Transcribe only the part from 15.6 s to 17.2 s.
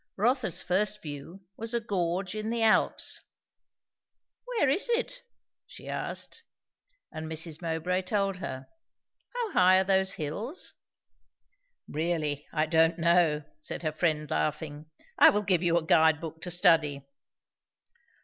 you a guide book to study."